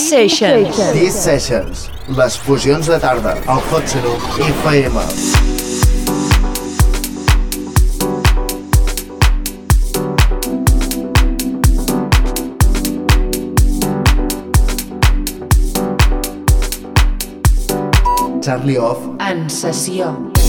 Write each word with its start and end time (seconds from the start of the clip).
Sessions. 0.00 0.92
These 0.92 1.14
Sessions, 1.14 1.90
les 2.18 2.36
fusions 2.36 2.88
de 2.90 2.98
tarda, 2.98 3.36
al 3.46 3.62
Hot 3.70 3.86
Saloon 3.86 4.18
FM. 4.48 5.04
Charlie 18.42 18.78
Off, 18.78 18.98
En 19.20 19.48
sessió. 19.48 20.39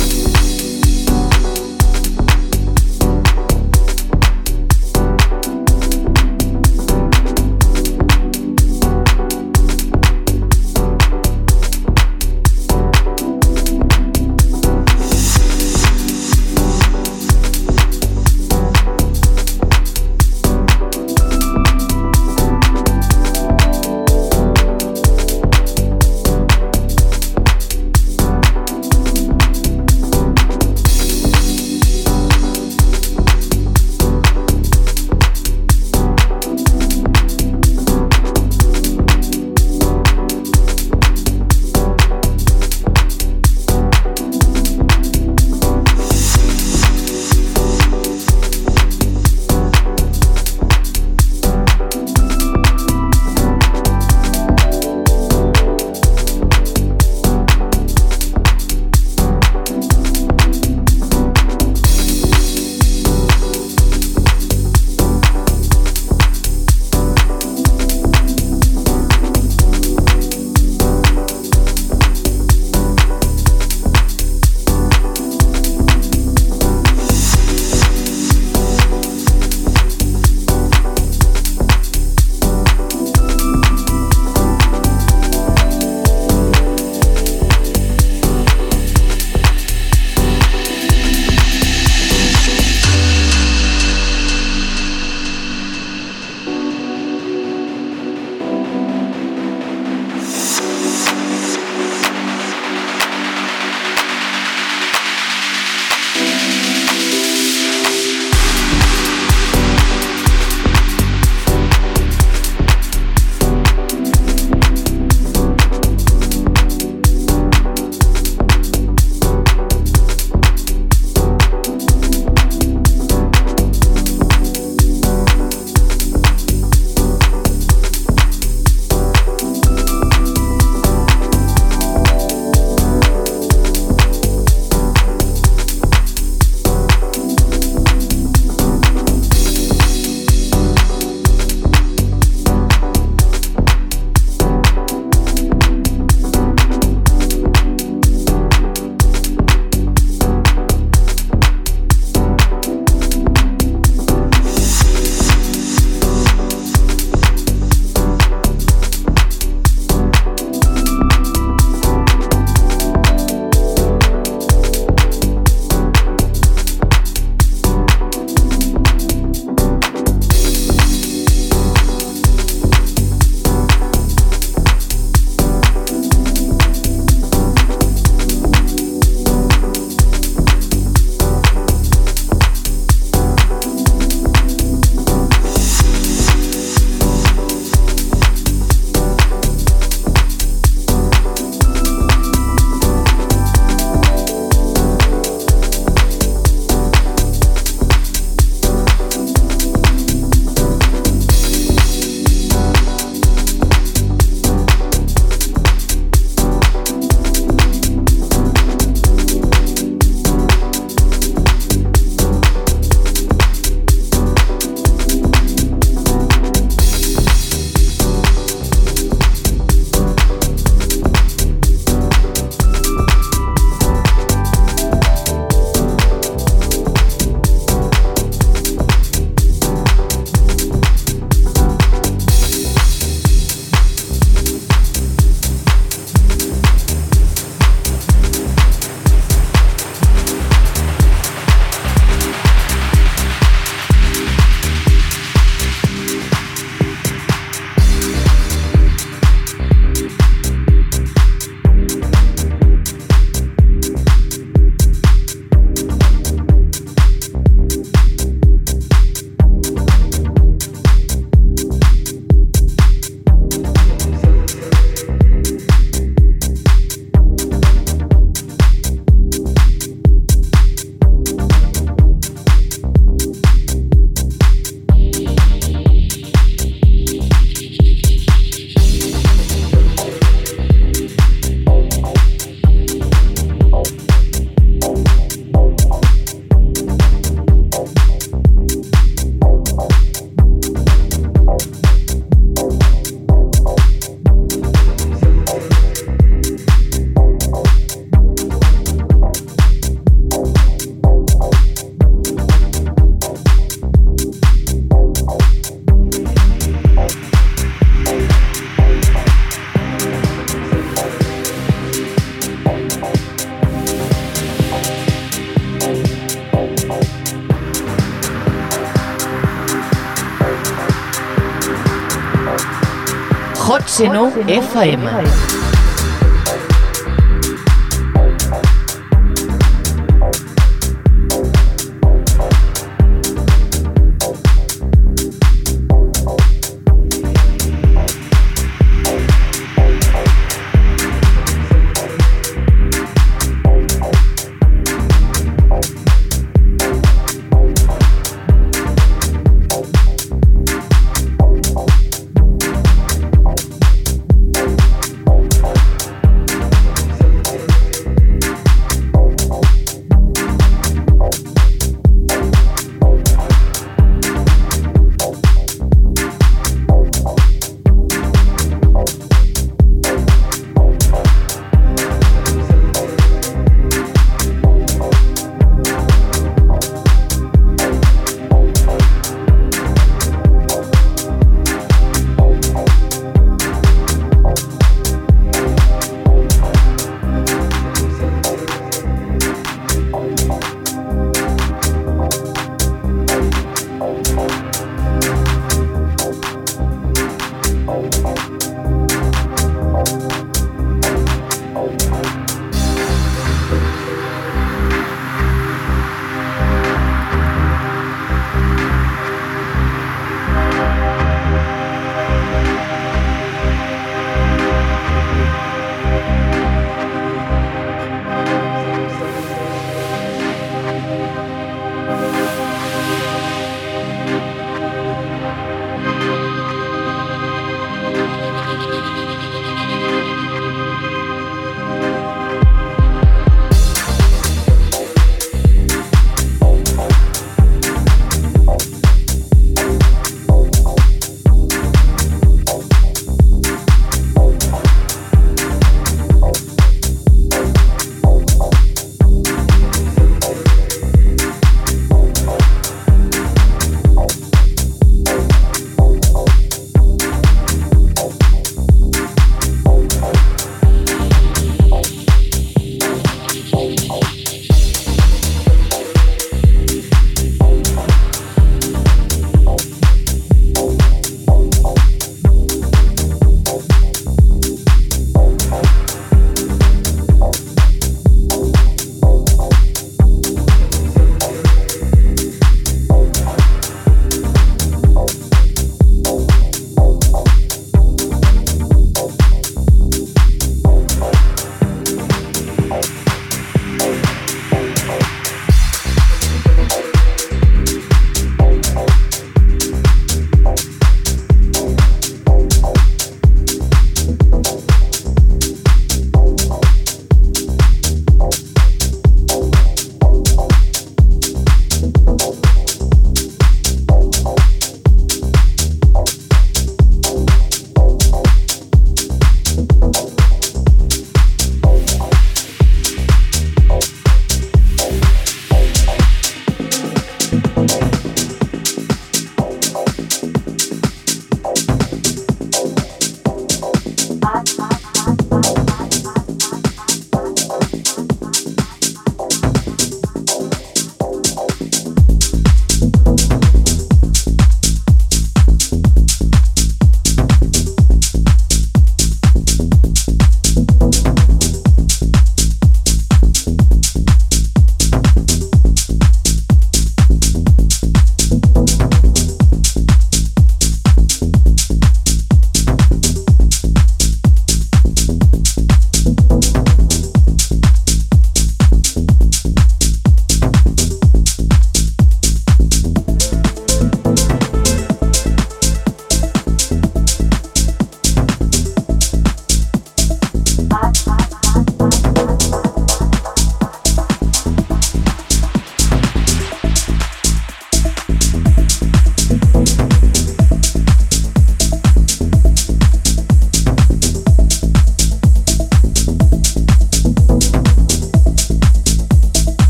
Hot 323.91 323.97
Seno 323.97 324.31
FM. 324.47 325.60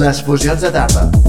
Les 0.00 0.22
fusions 0.22 0.56
de 0.62 0.70
tarda. 0.70 1.19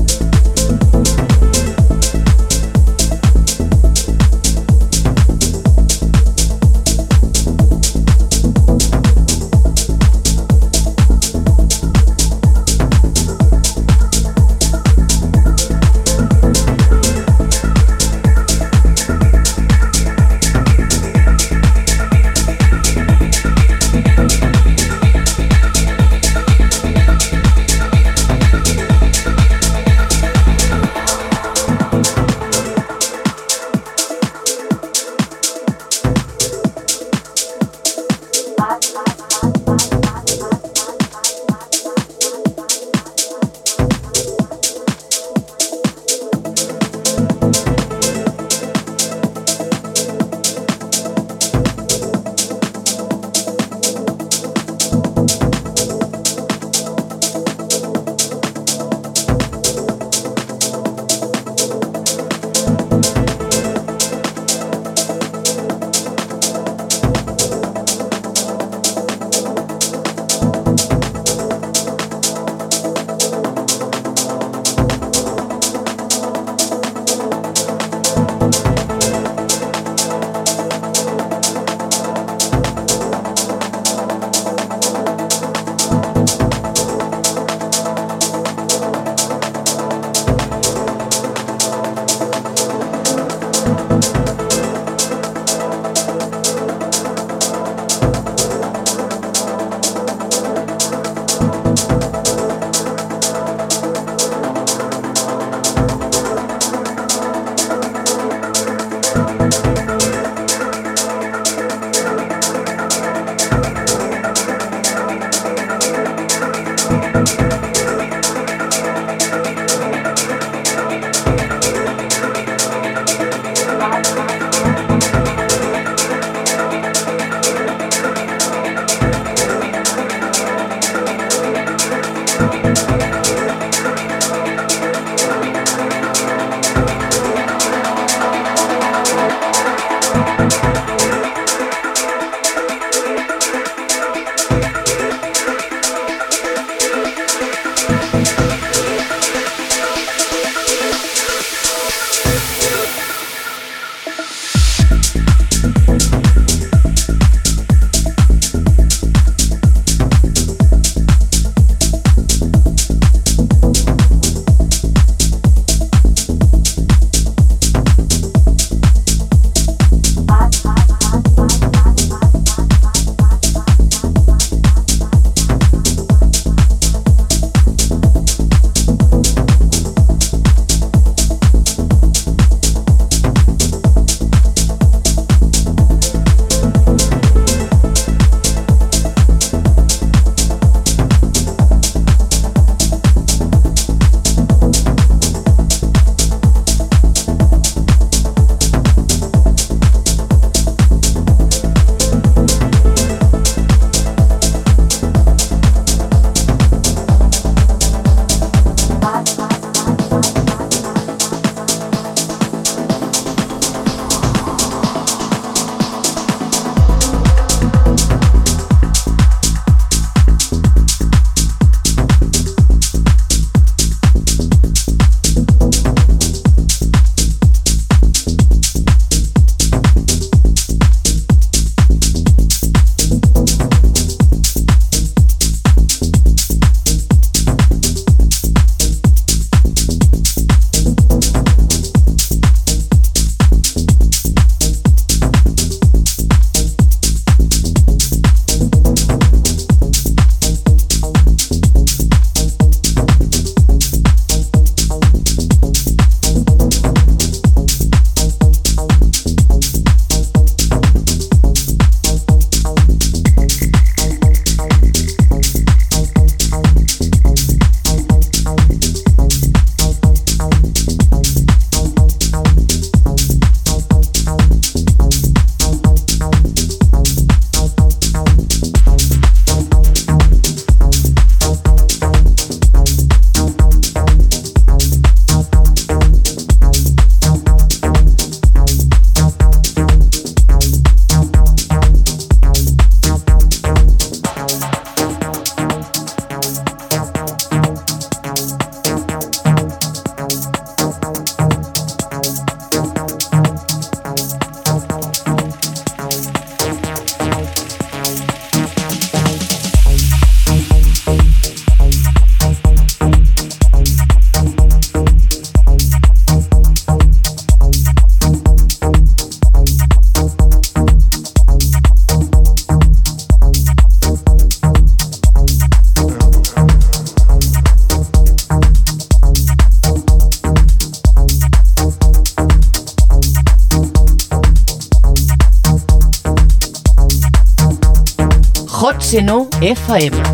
Hot 339.11 339.51
FM. 339.59 340.30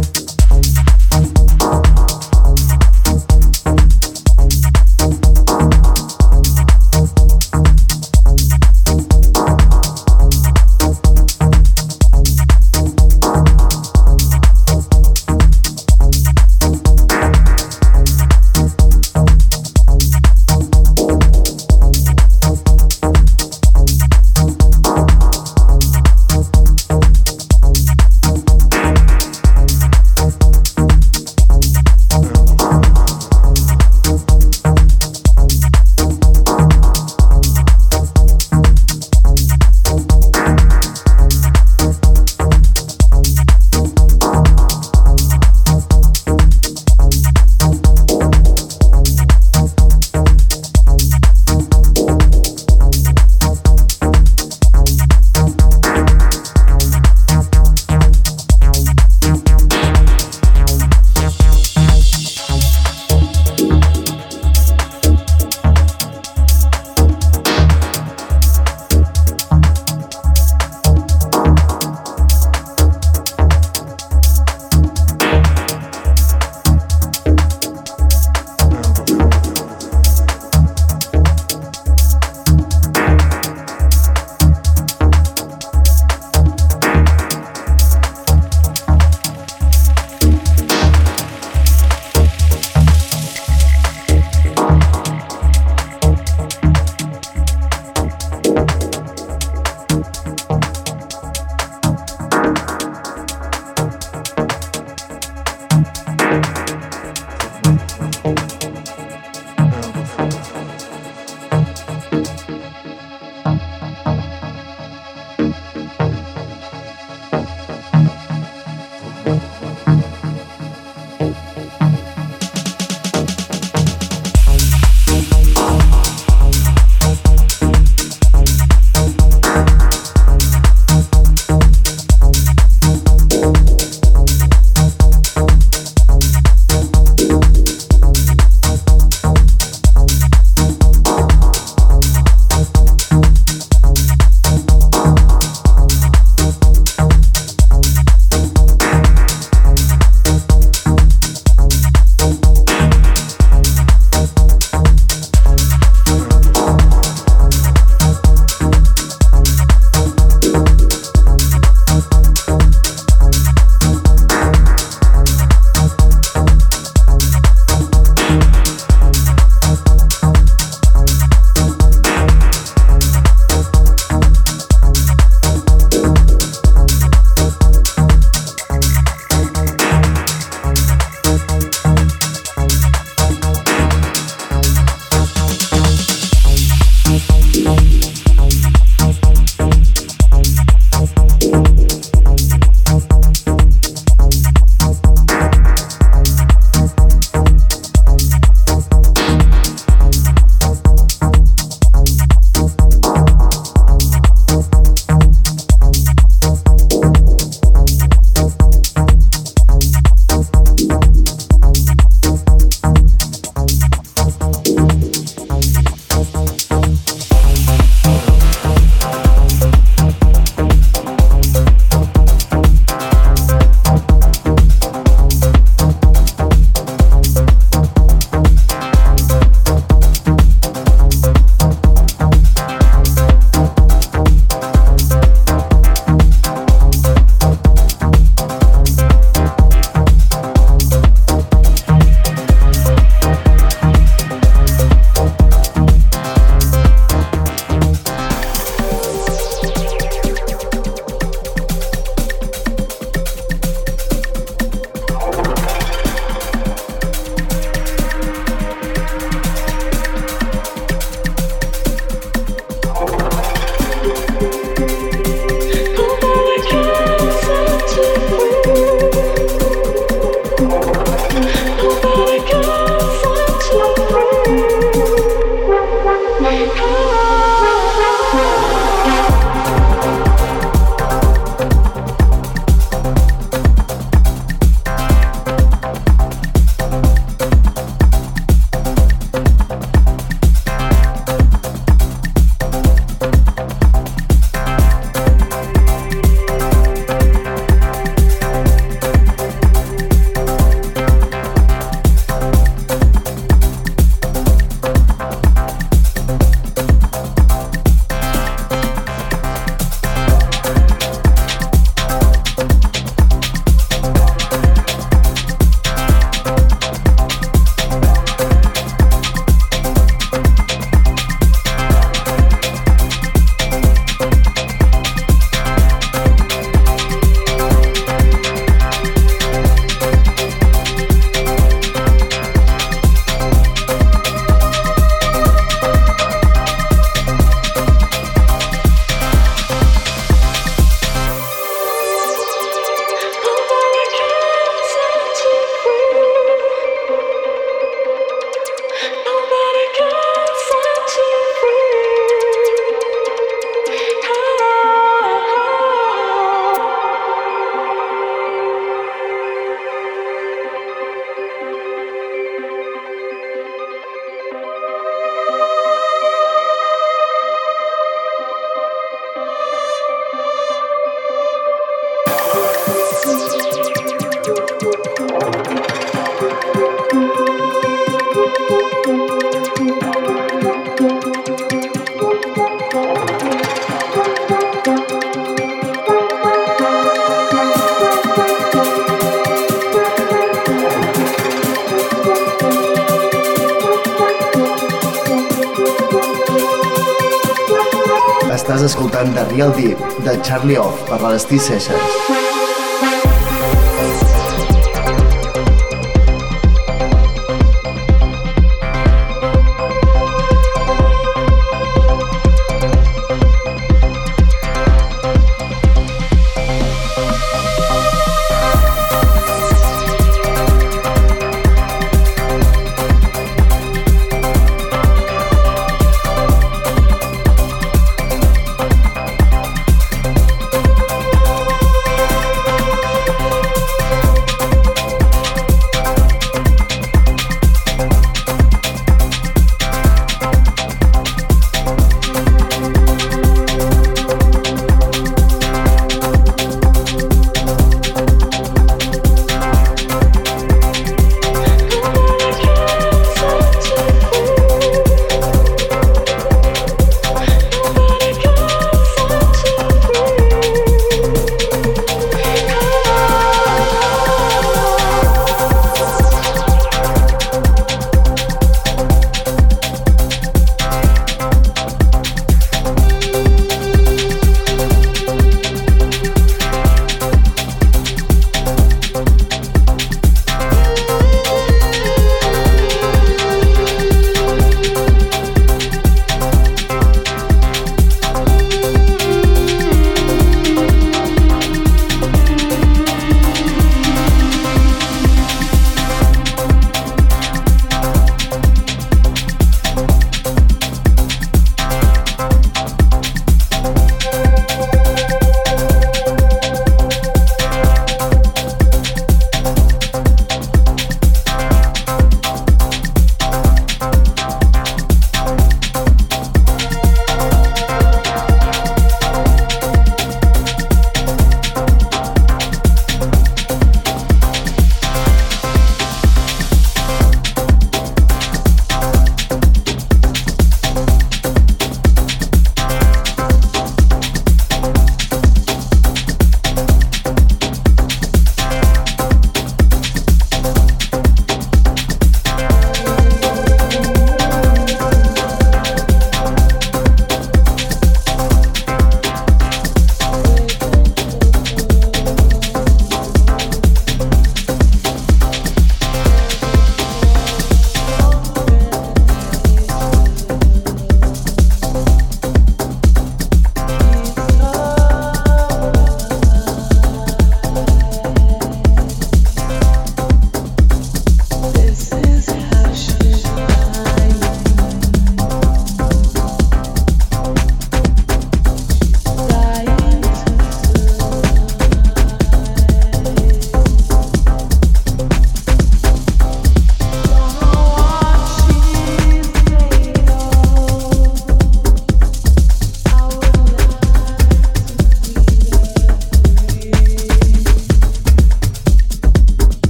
Escoltant 399.18 399.34
The 399.34 399.56
Real 399.56 399.72
Deep, 399.72 399.98
de 400.24 400.42
Charlie 400.44 400.78
Off, 400.78 401.02
per 401.10 401.18
Destí 401.18 401.58
Sessions. 401.58 402.47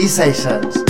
these 0.00 0.14
sessions. 0.14 0.89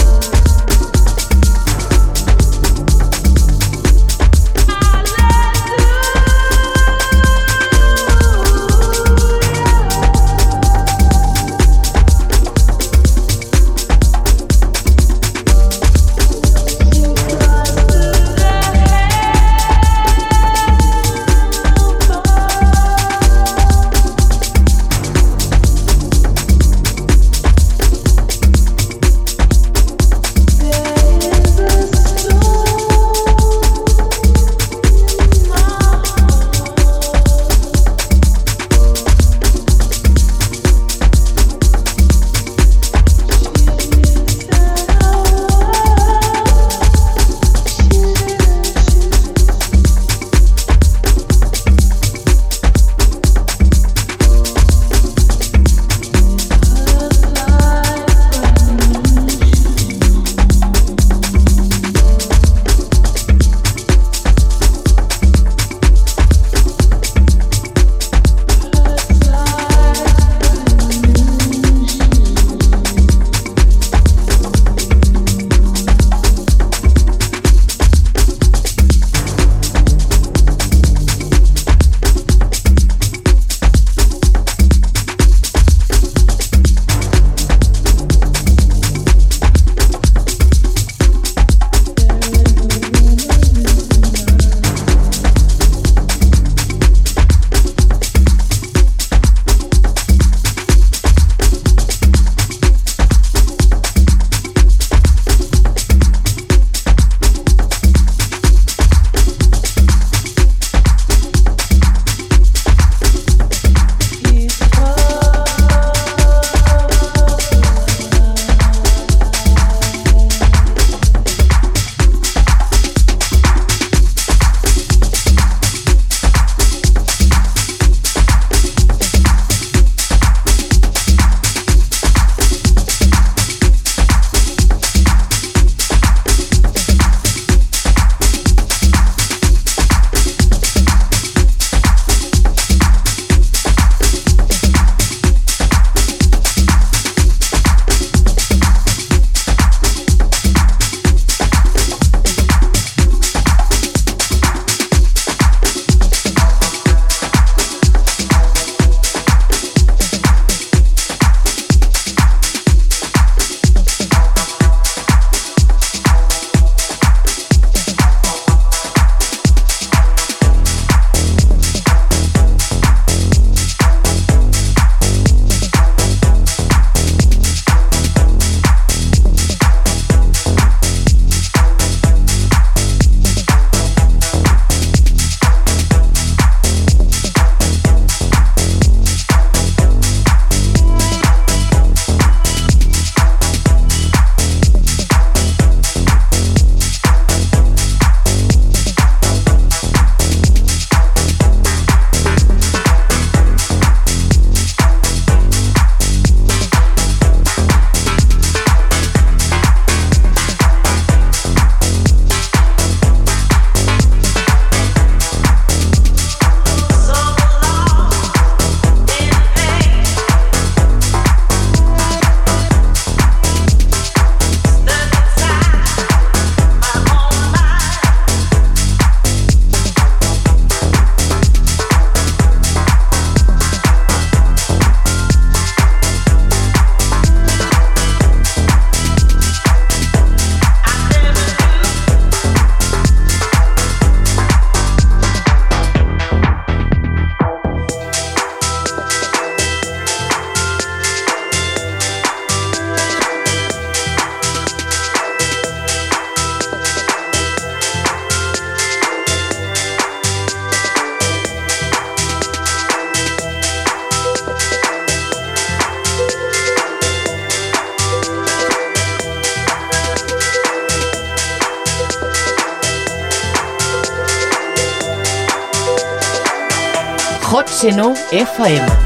FM. 278.41 279.00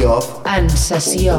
Off 0.00 0.40
En 0.46 0.70
sessió. 0.70 1.38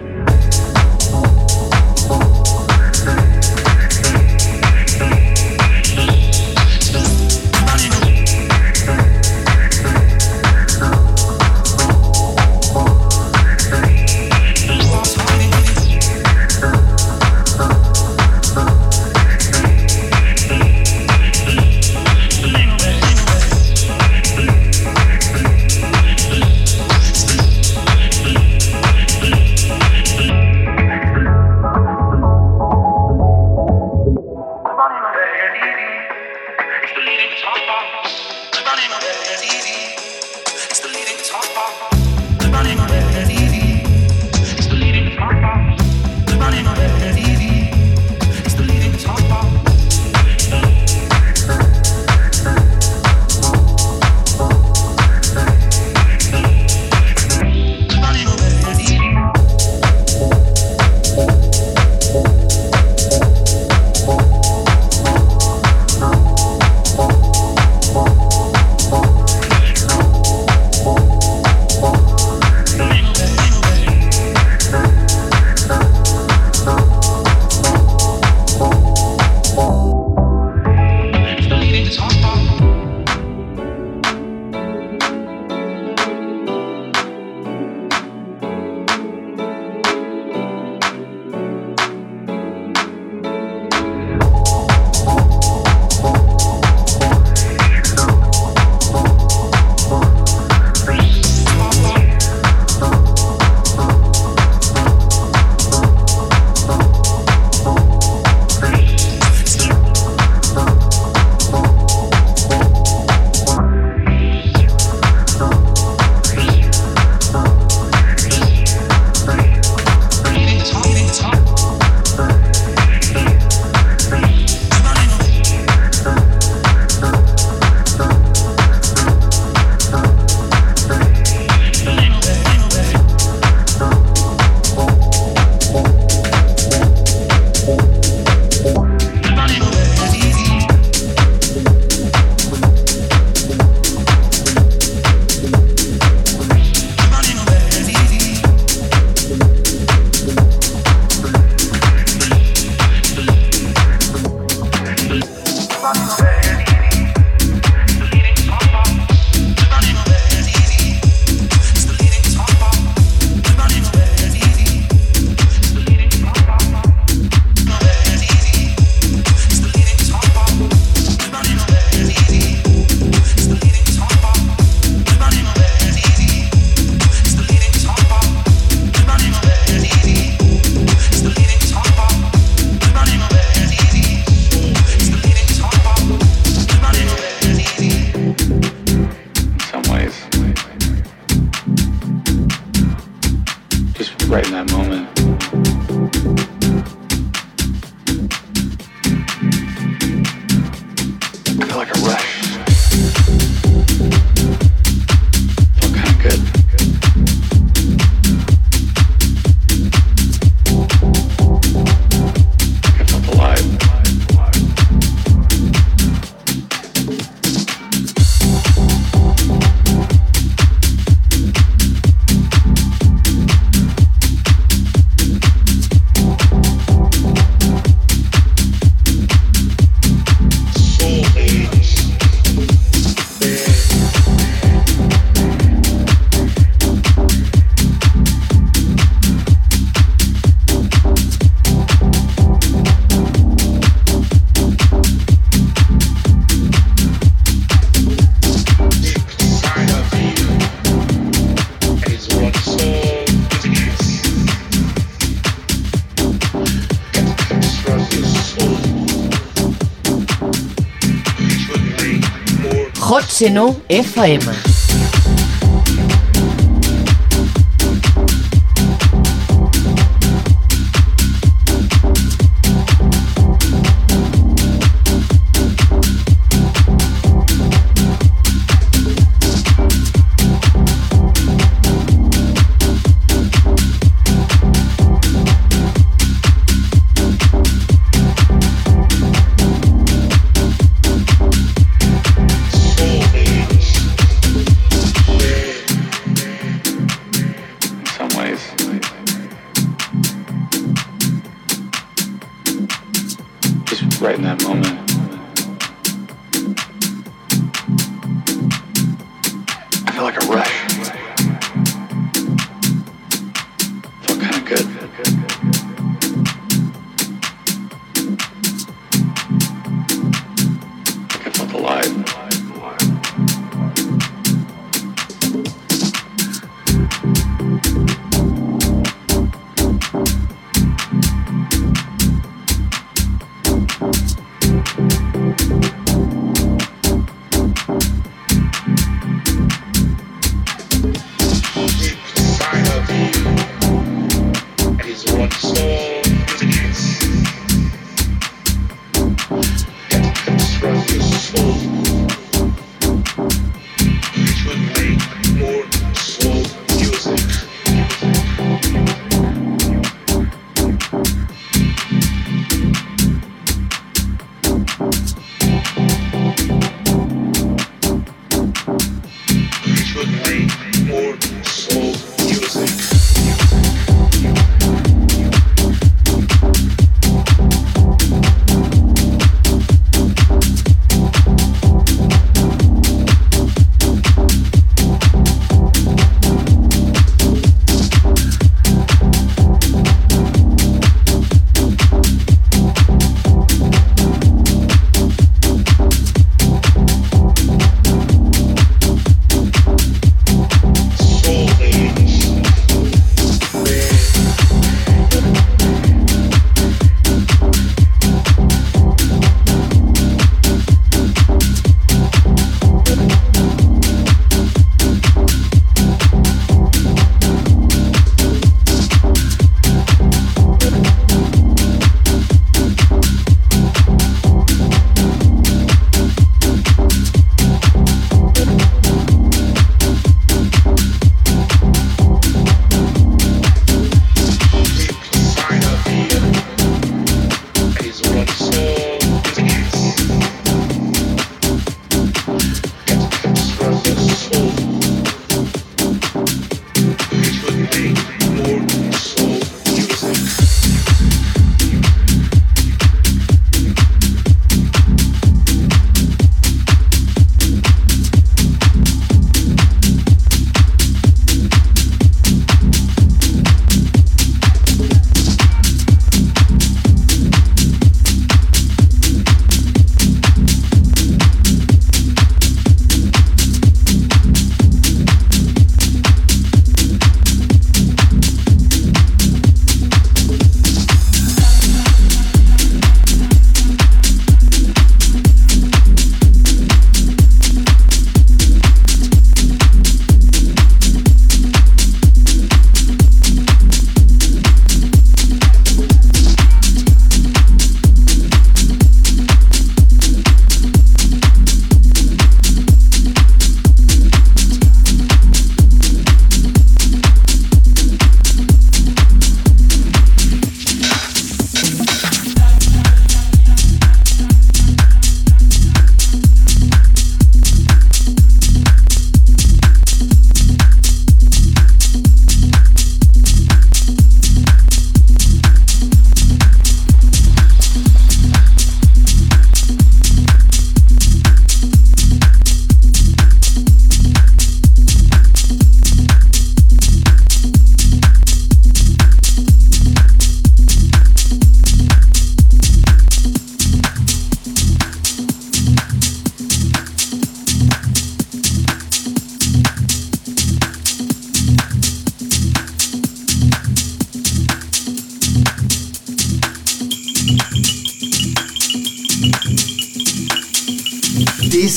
Senão 263.41 263.75
é. 263.89 264.80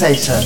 say 0.05 0.17
so. 0.17 0.44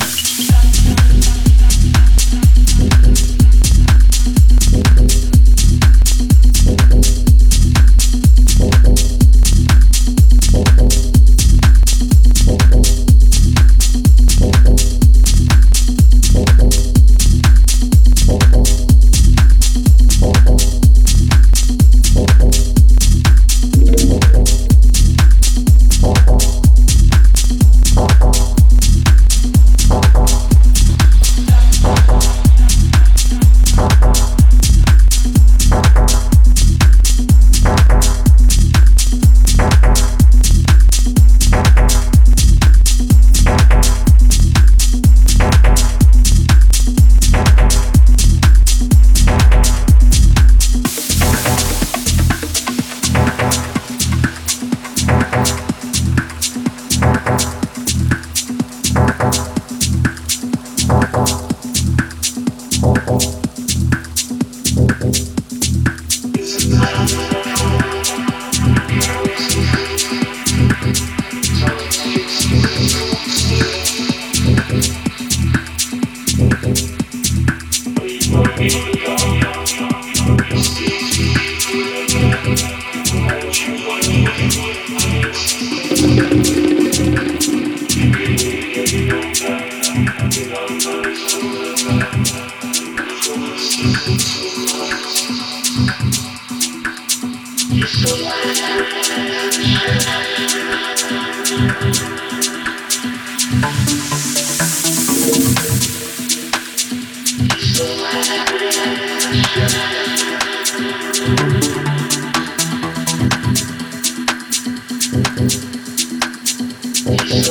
Thank 117.08 117.48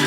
you. 0.00 0.05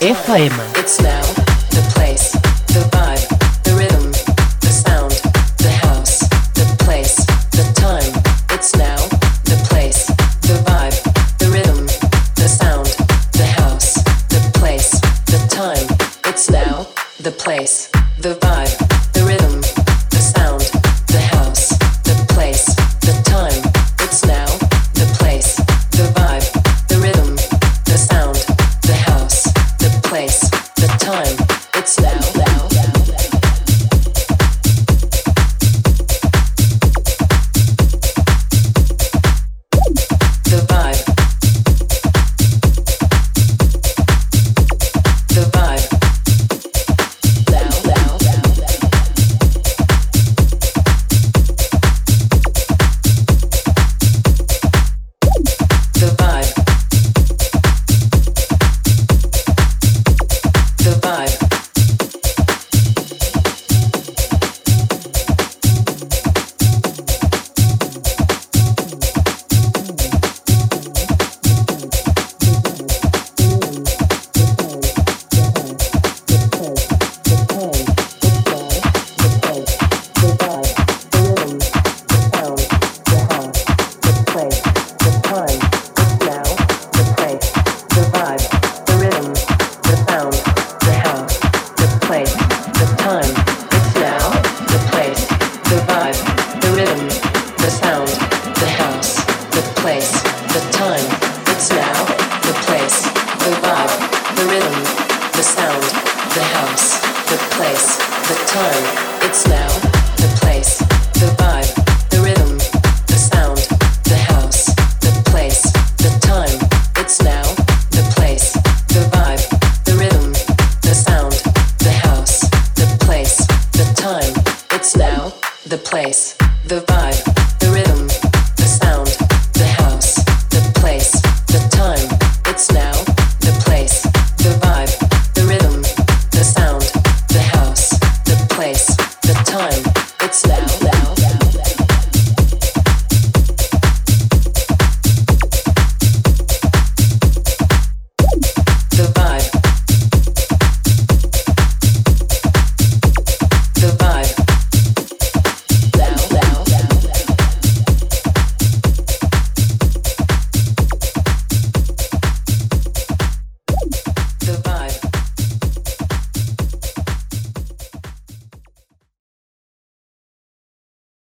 FM. 0.00 0.69